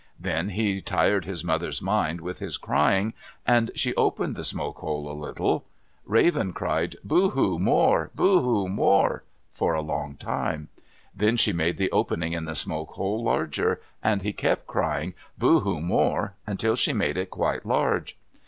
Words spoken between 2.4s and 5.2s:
crying, and she opened the smoke hole a